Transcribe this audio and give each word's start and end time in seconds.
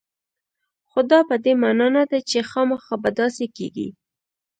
خو 0.89 0.99
دا 1.11 1.19
په 1.29 1.35
دې 1.43 1.53
معنا 1.61 1.87
نه 1.97 2.03
ده 2.09 2.19
چې 2.29 2.37
خامخا 2.49 2.95
به 3.03 3.09
داسې 3.19 3.45
کېږي 3.55 3.87